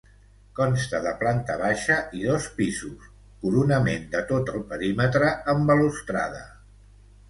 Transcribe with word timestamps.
Consta 0.59 1.01
de 1.03 1.11
planta 1.19 1.57
baixa 1.63 1.99
i 2.21 2.25
dos 2.31 2.49
pisos, 2.57 3.13
coronament 3.45 4.11
de 4.17 4.25
tot 4.35 4.53
el 4.59 4.69
perímetre 4.75 5.35
amb 5.57 5.73
balustrada. 5.75 6.47